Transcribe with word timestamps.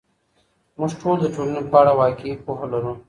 موږ 0.79 0.91
ټول 1.01 1.15
د 1.21 1.25
ټولنې 1.35 1.61
په 1.71 1.75
اړه 1.81 1.93
واقعي 1.99 2.33
پوهه 2.45 2.65
لرو. 2.73 2.91